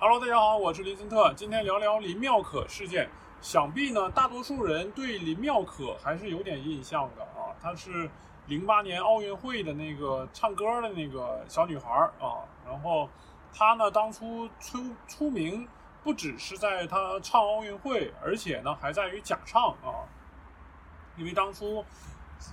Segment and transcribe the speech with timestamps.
[0.00, 3.10] Hello，大家好，我是林森特，今天聊聊林妙可事件。
[3.40, 7.50] 想必呢，大多数人对林妙可还是有点印象的啊。
[7.60, 8.08] 她是
[8.46, 11.90] 零八年奥运会的那个唱歌的那个小女孩
[12.20, 12.46] 啊。
[12.64, 13.08] 然后
[13.52, 15.66] 她呢，当初出出名
[16.04, 20.06] 不只是在她唱奥运会，而且呢，还在于假唱啊。
[21.16, 21.84] 因为当初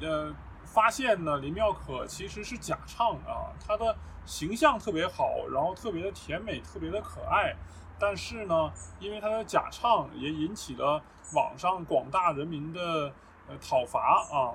[0.00, 0.32] 呃
[0.64, 3.96] 发现呢，林妙可其实是假唱啊，她的。
[4.24, 7.56] 形象特别好，然后特别的甜美，特别的可爱，
[7.98, 11.02] 但是呢，因为她的假唱也引起了
[11.34, 13.12] 网上广大人民的
[13.48, 14.54] 呃讨伐啊，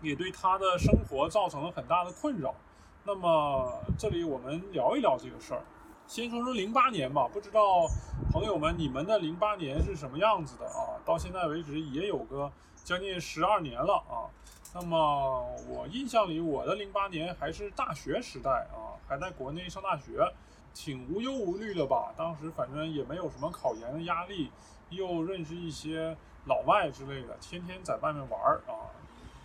[0.00, 2.56] 也对她的生活造成了很大的困扰。
[3.04, 5.62] 那么这里我们聊一聊这个事儿。
[6.12, 7.88] 先说说零八年吧，不知道
[8.30, 11.00] 朋友们你们的零八年是什么样子的啊？
[11.06, 12.52] 到现在为止也有个
[12.84, 14.28] 将近十二年了啊。
[14.74, 20.30] 那么我印象里，我的零八年还是大学时代啊，还在国内上大学，
[20.74, 22.12] 挺无忧无虑的吧。
[22.14, 24.50] 当时反正也没有什么考研的压力，
[24.90, 28.92] 又认识一些老外之类的，天天在外面玩儿啊，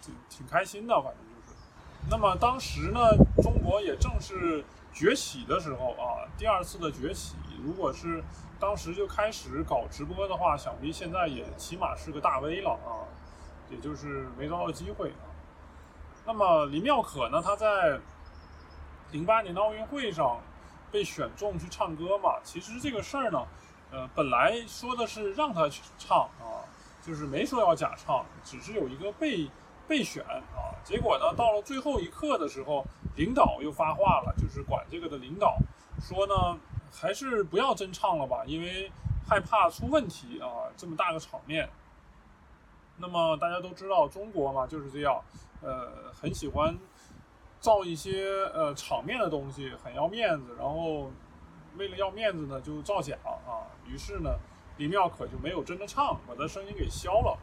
[0.01, 1.57] 挺挺开心的，反正就是。
[2.09, 2.99] 那么当时呢，
[3.41, 4.65] 中国也正是
[4.97, 7.35] 崛起的时候啊，第二次的崛起。
[7.63, 8.23] 如果是
[8.59, 13.05] 当时就开始搞直播的话，想必现在也起码是个大 V 了啊。
[13.69, 15.29] 也就是没抓到机会啊。
[16.25, 17.39] 那么林妙可呢？
[17.39, 17.99] 她在
[19.11, 20.41] 零八年的奥运会上
[20.91, 22.39] 被选中去唱歌嘛？
[22.43, 23.45] 其实这个事儿呢，
[23.91, 26.65] 呃，本来说的是让她去唱啊，
[27.03, 29.47] 就是没说要假唱，只是有一个备
[29.87, 30.73] 备选啊。
[30.83, 32.83] 结果呢，到了最后一刻的时候，
[33.17, 35.57] 领导又发话了，就是管这个的领导
[35.99, 36.57] 说呢，
[36.93, 38.89] 还是不要真唱了吧，因为
[39.27, 41.67] 害怕出问题啊，这么大个场面。
[42.99, 45.21] 那么大家都知道，中国嘛就是这样，
[45.61, 46.75] 呃，很喜欢
[47.59, 51.11] 造一些呃场面的东西，很要面子，然后
[51.75, 53.65] 为了要面子呢，就造假啊。
[53.85, 54.31] 于是呢，
[54.77, 57.37] 李妙可就没有真的唱，把他声音给消了。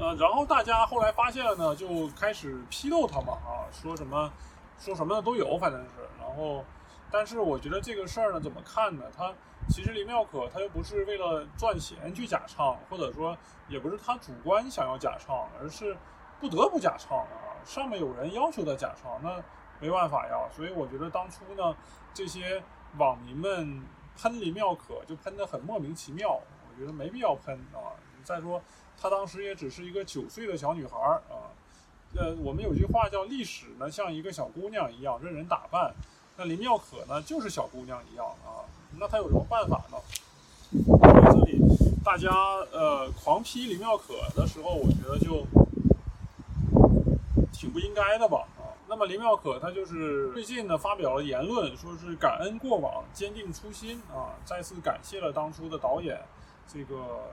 [0.00, 4.32] 呃，然后大家后来发现了呢，就开始批斗他嘛啊，说什么
[4.78, 6.08] 说什么的都有，反正是。
[6.18, 6.64] 然后，
[7.10, 9.04] 但是我觉得这个事儿呢，怎么看呢？
[9.16, 9.32] 他。
[9.68, 13.36] 其实林妙可她又不是为了赚钱去假唱，或者说
[13.68, 15.96] 也不是他主观想要假唱，而是
[16.40, 17.60] 不得不假唱啊。
[17.62, 19.40] 上面有人要求他假唱，那
[19.78, 20.48] 没办法呀。
[20.50, 21.76] 所以我觉得当初呢，
[22.14, 22.60] 这些
[22.96, 23.82] 网民们
[24.16, 27.94] 喷林妙可就喷得很莫名其妙，我觉得没必要喷啊。
[28.24, 28.62] 再说
[29.00, 30.96] 她当时也只是一个九岁的小女孩
[31.28, 31.50] 啊。
[32.16, 35.94] 呃，我们有句话叫历史呢像一个小姑娘一样任人打扮，
[36.36, 38.66] 那林妙可呢就是小姑娘一样啊。
[38.98, 39.98] 那她有什么办法呢？
[41.32, 41.60] 这里
[42.04, 42.30] 大家
[42.72, 45.46] 呃狂批林妙可的时候，我觉得就
[47.52, 48.74] 挺不应该的吧啊。
[48.88, 56.20] 那么林妙可她就是最近呢发表了言论，说是感恩过往，坚定初心啊，再次感谢了当初的导演
[56.66, 57.30] 这个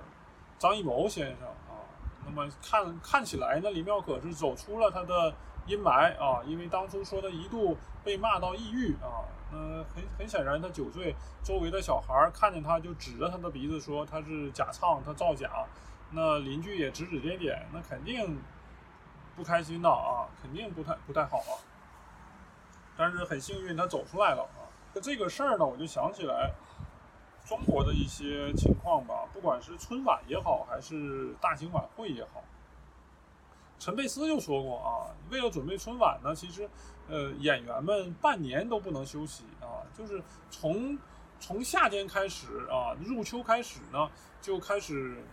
[0.58, 1.82] 张艺谋先生啊。
[2.26, 5.34] 那么看看起来呢，林妙可是走出了他的
[5.66, 9.24] 阴霾啊，因为当初说他一度被骂到抑郁啊。
[9.50, 15.66] 那，很很显然，他九岁，周围的小孩看见他就指着他的鼻子说他是假唱，他造假。
[16.12, 18.38] 那邻居也指指点点，那肯定
[19.38, 21.56] 不开心的啊，肯定不太不太好啊。
[22.98, 24.68] 但是很幸运，他走出来了啊。
[24.94, 26.52] 那这个事儿呢，我就想起来
[27.48, 32.44] 中国的一些情况吧，不管是春晚也好，还是大型晚会也好。
[33.80, 36.70] 陈佩斯就说过啊，为了准备春晚呢，其实，
[37.08, 40.98] 呃，演员们半年都不能休息啊，就是从
[41.40, 44.10] 从夏天开始啊，入秋开始呢，
[44.42, 45.24] 就开始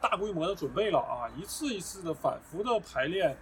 [0.00, 3.36] 大规模的准备了啊，一次一次的反复的排练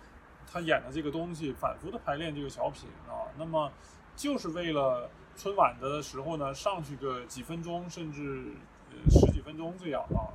[0.50, 3.70] 他演的这个东西，反复的排练这个小品啊，那么
[4.16, 8.52] 就是为了春晚的时候呢，上去个几分钟，甚至
[8.90, 10.30] 呃十几分钟这样啊。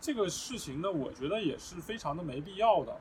[0.00, 2.96] 这个事情呢，我觉得也是非常的没必要的，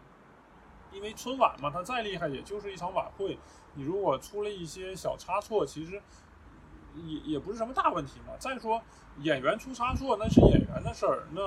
[0.92, 3.38] 因为春晚嘛，它再厉害也就是一场晚会，
[3.76, 6.02] 你如果出了一些小差错，其实
[6.96, 8.34] 也也不是什么大问题嘛。
[8.40, 8.82] 再说
[9.20, 11.42] 演员出差错那是演员的事儿，那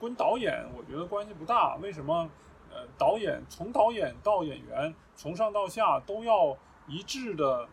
[0.00, 1.76] 跟导演我觉得关系不大。
[1.76, 2.28] 为什么？
[2.72, 6.56] 呃，导演从导演到演员，从上到下都要
[6.86, 7.68] 一致的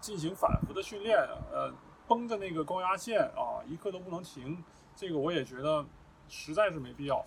[0.00, 1.18] 进行反复的训练，
[1.52, 1.72] 呃，
[2.06, 4.62] 绷着那个高压线啊，一刻都不能停。
[4.94, 5.84] 这个我也觉得。
[6.32, 7.24] 实在是没必要，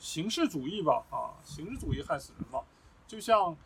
[0.00, 2.58] 形式主义吧，啊，形式主义害死人嘛。
[3.06, 3.56] 就像，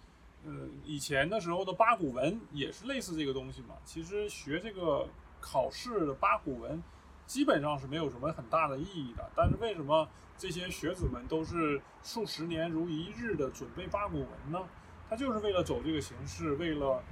[0.45, 3.75] 呃，以前的时候的八股文也是类似这个东西嘛。
[3.87, 5.09] 其实学这个
[5.41, 6.83] 考试的八股文，
[7.25, 9.31] 基本上是没有什么很大的意义的。
[9.35, 10.07] 但是为什么
[10.37, 14.63] 这些学子们都是数十年如一日的准备八股文呢？
[15.09, 17.03] 他就是为了走这个形式，为了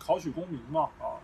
[0.00, 1.20] 考取功名嘛，啊。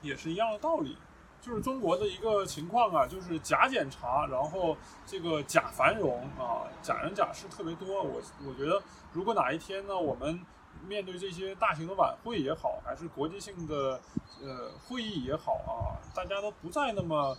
[0.00, 0.98] 也是一样的道理。
[1.40, 4.76] 就是中国的一个情况啊，就是假检查，然后
[5.06, 8.02] 这个假繁荣啊，假人假事特别多。
[8.02, 8.82] 我我觉得，
[9.12, 10.44] 如果哪一天呢，我们
[10.84, 14.00] 面对这些大型的晚会也好，还是国际性的
[14.42, 17.38] 呃会议也好啊，大家都不再那么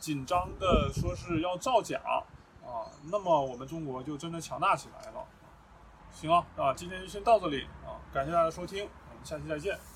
[0.00, 2.00] 紧张的说是要造假
[2.64, 5.22] 啊，那么我们中国就真的强大起来了。
[6.10, 8.88] 行啊，啊，今天就先到这里啊，感谢大家收听，
[9.24, 9.93] 下期再见。